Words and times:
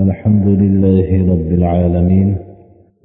الحمد 0.00 0.46
لله 0.46 1.32
رب 1.32 1.52
العالمين 1.52 2.36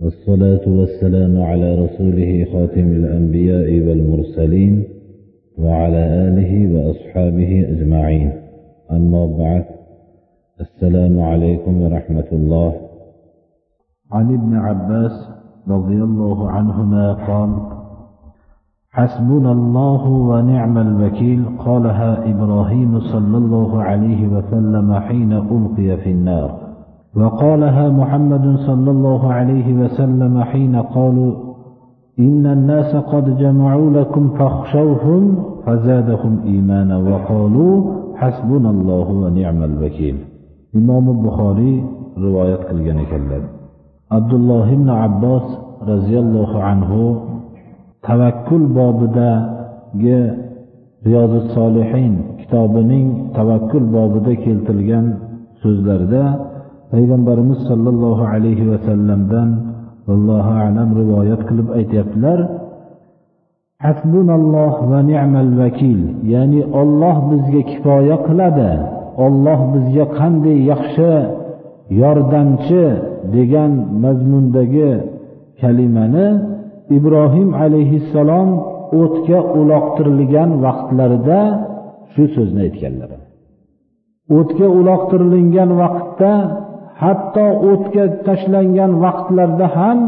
والصلاة 0.02 0.66
والسلام 0.68 1.42
على 1.42 1.76
رسوله 1.76 2.46
خاتم 2.54 2.88
الأنبياء 2.88 3.88
والمرسلين 3.88 4.84
وعلى 5.58 5.98
آله 5.98 6.52
وأصحابه 6.74 7.66
أجمعين. 7.70 8.32
أما 8.92 9.26
بعد 9.26 9.66
السلام 10.62 11.20
عليكم 11.20 11.82
ورحمة 11.82 12.30
الله. 12.32 12.74
عن 14.12 14.34
ابن 14.34 14.56
عباس 14.56 15.30
رضي 15.68 15.96
الله 16.04 16.50
عنهما 16.50 17.14
قال 17.14 17.50
حسبنا 18.92 19.52
الله 19.52 20.08
ونعم 20.10 20.78
الوكيل 20.78 21.46
قالها 21.60 22.32
إبراهيم 22.32 23.00
صلى 23.00 23.38
الله 23.38 23.84
عليه 23.84 24.28
وسلم 24.28 24.94
حين 24.94 25.34
ألقي 25.34 25.98
في 25.98 26.12
النار. 26.12 26.65
وقالها 27.16 27.90
محمد 27.90 28.56
صلى 28.68 28.92
الله 28.92 29.34
عليه 29.34 29.74
وسلم 29.74 30.44
حين 30.44 30.76
قالوا 30.76 31.34
إن 32.20 32.46
الناس 32.46 32.96
قد 32.96 33.38
جمعوا 33.38 33.90
لكم 33.92 34.30
فاخشوهم 34.30 35.36
فزادهم 35.66 36.40
إيمانا 36.46 36.98
وقالوا 36.98 37.74
حسبنا 38.16 38.70
الله 38.70 39.08
ونعم 39.12 39.64
الوكيل. 39.64 40.16
إمام 40.76 41.10
البخاري 41.10 41.84
رواية 42.18 42.56
كلب 43.12 43.44
عبد 44.12 44.34
الله 44.34 44.76
بن 44.76 44.90
عباس 44.90 45.58
رضي 45.82 46.20
الله 46.20 46.64
عنه 46.64 46.92
tavakkul 48.06 48.64
bobidagi 48.70 50.20
riyozi 51.06 51.42
solihin 51.58 52.14
kitobining 52.40 53.34
tavakkul 53.34 53.86
bobida 53.96 54.34
keltirilgan 54.46 55.06
so'zlarda 55.62 56.24
payg'ambarimiz 56.96 57.60
sollallohu 57.70 58.24
alayhi 58.34 58.66
vasallamdan 58.72 59.50
allohu 60.16 60.52
alam 60.66 60.90
rivoyat 61.02 61.42
qilib 61.50 61.68
aytyaptilar 61.80 62.40
hasbunalloh 63.86 64.74
va 64.92 65.00
ni'mal 65.12 65.52
vakil 65.62 66.00
ya'ni 66.34 66.62
olloh 66.82 67.16
bizga 67.32 67.62
kifoya 67.72 68.18
qiladi 68.28 68.72
olloh 69.26 69.60
bizga 69.74 70.06
qanday 70.20 70.58
yaxshi 70.72 71.14
yordamchi 72.02 72.84
degan 73.36 73.72
mazmundagi 74.04 74.92
kalimani 75.62 76.28
ibrohim 76.98 77.50
alayhissalom 77.64 78.50
o'tga 79.02 79.40
uloqtirilgan 79.60 80.50
vaqtlarida 80.66 81.40
shu 82.14 82.24
so'zni 82.36 82.60
aytganlar. 82.68 83.12
O'tga 84.38 84.68
uloqtirilgan 84.80 85.70
vaqtda 85.82 86.32
hatto 87.04 87.46
o'tga 87.72 88.04
tashlangan 88.28 88.92
vaqtlarda 89.04 89.68
ham 89.78 90.00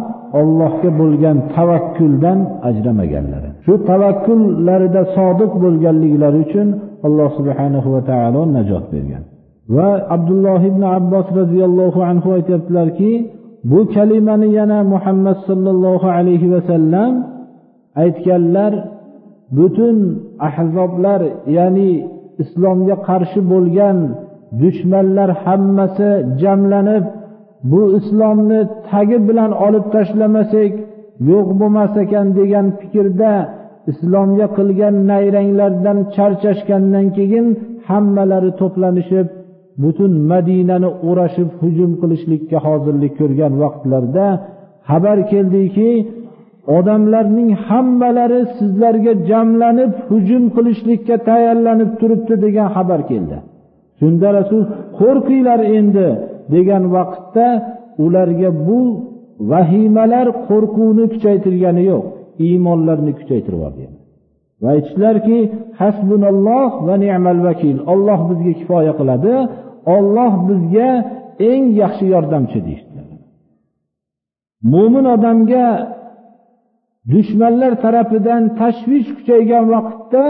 Allohga 0.41 0.89
bo'lgan 1.01 1.37
tavakkuldan 1.55 2.39
ajramaganlar 2.69 3.43
shu 3.65 3.73
tavakkullarida 3.89 5.01
sodiq 5.17 5.51
bo'lganliklari 5.63 6.37
uchun 6.45 6.67
alloh 7.07 7.29
subhanahu 7.39 7.87
va 7.95 8.01
taolo 8.09 8.41
najot 8.55 8.85
bergan. 8.93 9.23
Va 9.75 9.89
abdulloh 10.15 10.61
ibn 10.71 10.83
abbos 10.97 11.27
roziyallohu 11.39 11.99
anhu 12.11 12.29
aytyaptilarki 12.37 13.11
bu 13.71 13.79
kalimani 13.95 14.47
yana 14.59 14.79
muhammad 14.93 15.37
sollallohu 15.49 16.07
alayhi 16.17 16.51
vasallam 16.55 17.11
aytganlar 18.03 18.73
butun 19.57 19.97
ahzoblar 20.47 21.21
ya'ni 21.57 21.91
islomga 22.43 22.95
qarshi 23.07 23.39
bo'lgan 23.51 23.97
dushmanlar 24.61 25.29
hammasi 25.43 26.09
jamlanib 26.41 27.05
bu 27.71 27.81
islomni 27.99 28.59
tagi 28.89 29.17
bilan 29.27 29.51
olib 29.65 29.85
tashlamasak 29.95 30.73
yo'q 31.29 31.47
bo'lmas 31.59 31.93
ekan 32.03 32.27
degan 32.39 32.67
fikrda 32.79 33.33
islomga 33.91 34.47
qilgan 34.57 34.95
nayranglardan 35.11 35.97
charchashgandan 36.15 37.05
keyin 37.17 37.47
hammalari 37.89 38.51
to'planishib 38.61 39.27
butun 39.83 40.11
madinani 40.31 40.89
o'rashib 41.09 41.49
hujum 41.61 41.91
qilishlikka 42.01 42.57
hozirlik 42.67 43.13
ko'rgan 43.19 43.53
vaqtlarda 43.63 44.27
xabar 44.89 45.17
keldiki 45.31 45.89
odamlarning 46.77 47.49
hammalari 47.67 48.41
sizlarga 48.57 49.13
jamlanib 49.29 49.91
hujum 50.09 50.43
qilishlikka 50.55 51.15
tayyorlanib 51.29 51.91
turibdi 51.99 52.35
degan 52.45 52.67
xabar 52.75 53.01
keldi. 53.11 53.37
Shunda 53.99 54.27
rasul 54.37 54.61
qo'rqinglar 54.99 55.59
endi 55.77 56.07
degan 56.53 56.83
vaqtda 56.95 57.47
ularga 58.05 58.49
bu 58.67 58.79
vahimalar 59.51 60.27
qo'rquvni 60.47 61.05
kuchaytirgani 61.13 61.83
yo'q 61.91 62.03
iymonlarni 62.45 63.11
kuchaytirib 63.19 63.59
yubordi 63.59 63.85
va 64.61 64.67
aytishdilarki 64.75 65.39
hasbunalloh 65.79 66.69
va 66.87 66.95
ni'mal 67.03 67.39
vakil 67.47 67.77
olloh 67.93 68.19
bizga 68.29 68.53
kifoya 68.59 68.93
qiladi 68.99 69.33
olloh 69.95 70.33
bizga 70.49 70.89
eng 71.51 71.63
yaxshi 71.81 72.05
yordamchi 72.13 72.59
deyishdilar 72.67 73.07
mo'min 74.73 75.05
odamga 75.15 75.65
dushmanlar 77.13 77.73
tarafidan 77.83 78.43
tashvish 78.59 79.09
kuchaygan 79.17 79.65
vaqtda 79.73 80.25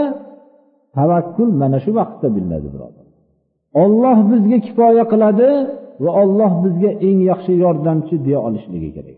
tavakkul 0.96 1.50
mana 1.60 1.78
shu 1.84 1.90
vaqtda 2.00 2.26
bilinadi 2.34 2.68
birodar. 2.74 3.07
olloh 3.83 4.17
bizga 4.31 4.57
kifoya 4.65 5.03
qiladi 5.11 5.49
va 6.03 6.11
olloh 6.23 6.51
bizga 6.63 6.91
eng 7.07 7.19
yaxshi 7.31 7.53
yordamchi 7.63 8.15
deya 8.25 8.39
olishligi 8.47 8.89
kerak 8.95 9.17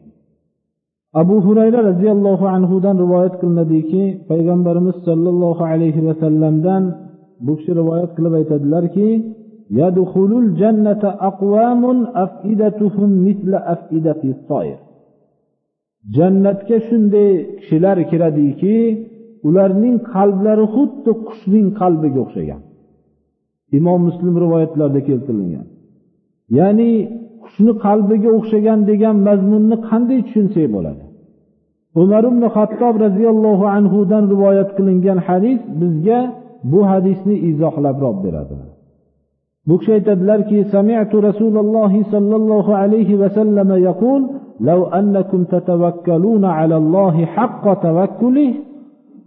abu 1.21 1.35
hurayra 1.45 1.79
roziyallohu 1.89 2.45
anhudan 2.55 2.95
rivoyat 3.03 3.35
qilinadiki 3.41 4.03
payg'ambarimiz 4.29 4.97
sollallohu 5.07 5.63
alayhi 5.71 6.01
vasallamdan 6.07 6.83
bu 7.45 7.51
kishi 7.57 7.71
rivoyat 7.79 8.11
qilib 8.17 8.33
aytadilarki 8.39 9.09
يدخل 9.81 10.31
الجنة 10.43 11.03
أقوام 11.29 11.83
أفئدتهم 12.25 13.09
مثل 13.27 13.51
أفئدة 13.55 14.21
الطير 14.23 14.77
jannatga 16.15 16.77
shunday 16.87 17.29
kishilar 17.59 17.97
kiradiki 18.11 18.75
ularning 19.47 19.97
qalblari 20.13 20.65
xuddi 20.75 21.11
qushning 21.27 21.67
qalbiga 21.79 22.19
o'xshagan 22.25 22.61
imom 23.77 23.99
muslim 24.07 24.35
rivoyatlarida 24.43 25.01
keltirilgan 25.09 25.65
ya'ni 26.57 26.91
qushni 27.43 27.71
qalbiga 27.85 28.29
o'xshagan 28.37 28.79
degan 28.89 29.15
mazmunni 29.27 29.77
qanday 29.89 30.19
tushunsak 30.27 30.67
bo'ladi 30.75 31.03
umar 32.01 32.23
ibn 32.31 32.43
hattob 32.55 32.95
roziyallohu 33.05 33.65
anhudan 33.77 34.23
rivoyat 34.33 34.69
qilingan 34.77 35.19
hadis 35.27 35.59
bizga 35.81 36.19
bu 36.71 36.79
hadisni 36.91 37.35
izohlabroq 37.49 38.17
beradi 38.25 38.55
bu 39.67 39.75
kishi 39.79 39.91
aytadilarki 39.97 40.57
sami'tu 40.73 41.15
rasululloh 41.29 41.91
sollallohu 42.13 42.71
alayhi 42.83 43.19
vasallam 43.23 43.69
yaqul 43.89 44.21
لو 44.59 44.85
أنكم 44.85 45.43
تتوكلون 45.43 46.45
على 46.45 46.77
الله 46.77 47.25
حق 47.25 47.81
توكله 47.81 48.53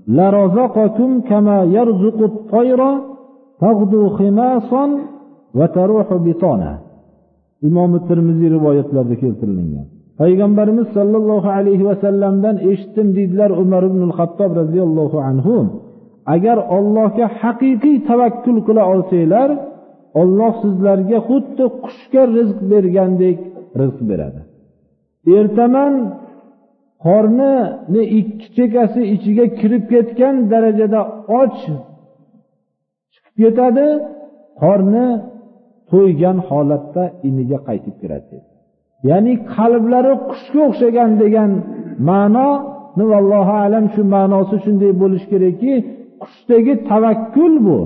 لرزقكم 0.09 1.21
كما 1.21 1.63
يرزق 1.63 2.19
الطير 2.23 2.81
imomi 7.68 8.00
termiziy 8.08 8.50
rivoyatlarida 8.56 9.16
keltirilgan. 9.24 9.86
Payg'ambarimiz 10.20 10.88
sollallohu 10.98 11.50
alayhi 11.60 11.84
vasallamdan 11.90 12.56
eshitdim 12.70 13.08
deydilar 13.18 13.52
umar 13.64 13.84
ibn 13.90 14.02
hattob 14.18 14.52
roziyallohu 14.62 15.18
anhu. 15.30 15.56
Agar 16.36 16.58
ollohga 16.78 17.26
haqiqiy 17.42 17.98
tavakkul 18.10 18.58
qila 18.68 18.84
olsanglar 18.94 19.50
olloh 20.22 20.54
sizlarga 20.64 21.20
xuddi 21.28 21.66
qushga 21.84 22.24
rizq 22.38 22.60
bergandek 22.72 23.40
rizq 23.82 24.00
beradi. 24.10 24.42
Ertaman 25.38 25.94
qornini 27.06 28.04
ikki 28.20 28.48
chekkasi 28.58 29.02
ichiga 29.16 29.46
kirib 29.60 29.84
ketgan 29.92 30.36
darajada 30.52 31.02
och 31.40 31.58
chiqib 33.34 33.44
ketadi 33.44 33.88
qorni 34.62 35.08
to'ygan 35.92 36.38
holatda 36.50 37.04
iniga 37.28 37.58
qaytib 37.68 37.96
kiradi. 38.02 38.38
Ya'ni 39.10 39.34
qalblari 39.56 40.14
qushga 40.30 40.62
o'xshagan 40.70 41.12
degan 41.22 41.52
ma'noni 42.10 43.06
vallohu 43.12 43.54
alam 43.66 43.86
shu 43.94 44.02
ma'nosi 44.16 44.56
shunday 44.66 44.92
bo'lishi 45.02 45.28
kerakki 45.34 45.74
qushdagi 46.24 46.74
tavakkul 46.90 47.54
bu. 47.68 47.80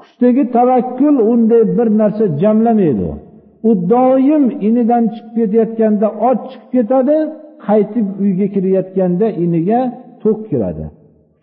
Qushdagi 0.00 0.44
tavakkul 0.56 1.16
unday 1.32 1.62
bir 1.76 1.88
narsa 2.00 2.24
jamlamaydi. 2.42 3.10
U 3.68 3.70
doim 3.92 4.44
inidan 4.68 5.04
chiqib 5.14 5.34
ketayotganda 5.38 6.08
och 6.28 6.38
chiqib 6.50 6.70
ketadi 6.74 7.16
qaytib 7.66 8.06
uyga 8.22 8.46
kirayotganda 8.54 9.26
iniga 9.44 9.80
to'q 10.22 10.38
kiradi. 10.48 10.84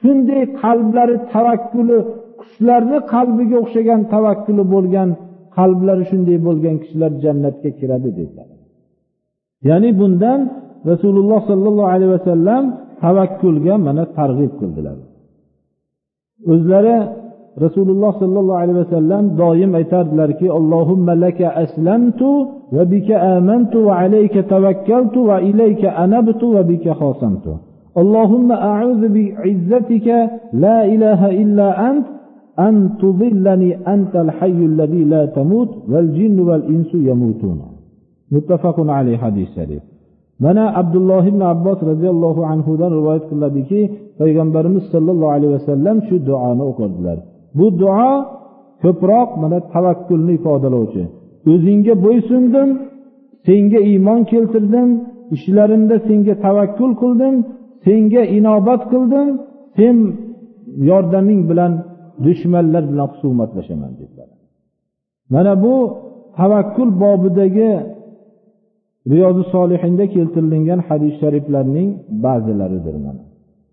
Shunday 0.02 0.42
qalblari 0.62 1.16
tavakkuli 1.34 1.98
qushlarni 2.41 2.99
qalbiga 3.13 3.57
o'xshagan 3.65 4.01
tavakkuli 4.13 4.65
bo'lgan 4.75 5.09
qalblari 5.57 6.05
shunday 6.11 6.39
bo'lgan 6.47 6.77
kishilar 6.83 7.13
jannatga 7.25 7.71
kiradi 7.79 8.11
dedilar 8.19 8.49
ya'ni 9.69 9.91
bundan 10.01 10.41
rasululloh 10.91 11.41
sollallohu 11.51 11.91
alayhi 11.95 12.13
vasallam 12.19 12.65
tavakkulga 13.03 13.75
mana 13.87 14.05
targ'ib 14.19 14.53
qildilar 14.61 14.97
o'zlari 16.53 16.97
rasululloh 17.65 18.13
sollallohu 18.23 18.61
alayhi 18.63 18.79
vasallam 18.85 19.25
doim 19.43 19.71
aytardilarki 19.81 20.47
allohumma 20.59 21.13
laka 21.25 21.47
aslamtu 21.65 22.31
va 22.77 22.83
bika 22.93 23.17
amantu 23.37 23.79
va 23.87 23.95
alayka 24.05 24.41
tavakkaltu 24.53 25.19
va 25.31 25.37
ilayka 25.51 25.89
anabtu 26.05 26.47
va 26.55 26.63
bika 26.71 26.91
xosamtu 27.03 27.53
اللهم 28.03 28.49
أعوذ 28.53 29.03
بعزتك 29.17 30.09
لا 30.65 30.79
إله 30.95 31.21
إلا 31.43 31.69
أنت 31.89 32.07
أن 32.59 32.75
تضلني 33.01 33.71
أنت 33.95 34.15
الحي 34.17 34.61
الذي 34.73 35.05
لا 35.05 35.27
تموت 35.27 35.71
والجن 35.91 36.39
والإنس 36.49 36.91
يموتون 36.95 37.59
متفق 38.33 38.77
عليه 38.91 39.17
حديث 39.17 39.49
شريف 39.57 39.83
mana 40.45 40.65
abdulloh 40.81 41.25
ibn 41.33 41.41
abbos 41.55 41.79
roziyallohu 41.91 42.43
anhudan 42.53 42.91
rivoyat 42.99 43.25
qiladiki 43.31 43.81
payg'ambarimiz 44.21 44.85
sollallohu 44.93 45.33
alayhi 45.37 45.53
vasallam 45.59 45.97
shu 46.09 46.17
duoni 46.29 46.63
o'qirdilar 46.71 47.19
bu 47.59 47.67
duo 47.81 48.13
ko'proq 48.83 49.29
mana 49.43 49.59
tavakkulni 49.73 50.33
ifodalovchi 50.39 51.03
o'zingga 51.53 51.95
bo'ysundim 52.05 52.69
senga 53.47 53.81
iymon 53.91 54.21
keltirdim 54.33 54.89
ishlarimda 55.37 55.97
senga 56.09 56.35
tavakkul 56.47 56.93
qildim 57.03 57.35
senga 57.87 58.23
inobat 58.39 58.83
qildim 58.93 59.29
sen 59.79 59.97
yordaming 60.91 61.43
bilan 61.51 61.73
dushmanlar 62.26 62.84
bilan 62.92 63.08
husumatlashaman 63.14 63.92
dedilar. 64.00 64.30
Mana 65.34 65.54
bu 65.64 65.76
tavakkul 66.40 66.90
bobidagi 67.04 67.72
riyozi 69.12 69.44
solihinda 69.56 70.06
keltirilgan 70.14 70.80
hadis 70.88 71.14
shariflarning 71.22 71.90
ba'zilaridir 72.26 72.96
mana. 73.06 73.24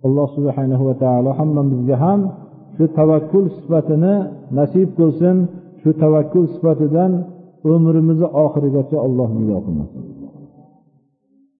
Alloh 0.06 0.28
subhanahu 0.36 0.82
va 0.88 0.94
taolo 1.02 1.30
hammamizga 1.38 1.96
ham 2.04 2.20
shu 2.76 2.84
tavakkul 2.98 3.46
sifatini 3.56 4.14
nasib 4.58 4.88
qilsin 4.98 5.36
shu 5.80 5.90
tavakkul 6.02 6.44
sifatidan 6.54 7.12
umrimizni 7.74 8.28
oxirigacha 8.44 8.96
alloh 9.06 9.28
niyo 9.38 9.58
qilmasin. 9.66 10.17